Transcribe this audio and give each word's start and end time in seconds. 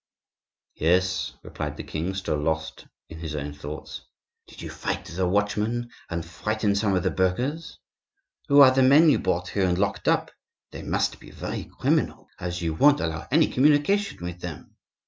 "Yes," 0.77 1.33
replied 1.43 1.77
the 1.77 1.83
king, 1.83 2.15
still 2.15 2.37
lost 2.39 2.87
in 3.07 3.19
his 3.19 3.35
own 3.35 3.53
thoughts. 3.53 4.01
"Did 4.47 4.63
you 4.63 4.71
fight 4.71 5.05
the 5.05 5.27
watchman 5.27 5.91
and 6.09 6.25
frighten 6.25 6.73
some 6.73 6.95
of 6.95 7.03
the 7.03 7.11
burghers? 7.11 7.77
Who 8.47 8.61
are 8.61 8.71
the 8.71 8.81
men 8.81 9.11
you 9.11 9.19
brought 9.19 9.49
here 9.49 9.67
and 9.67 9.77
locked 9.77 10.07
up? 10.07 10.31
They 10.71 10.81
must 10.81 11.19
be 11.19 11.29
very 11.29 11.65
criminal, 11.65 12.29
as 12.39 12.63
you 12.63 12.73
won't 12.73 12.99
allow 12.99 13.27
any 13.29 13.47
communication 13.49 14.25
with 14.25 14.41
them. 14.41 14.75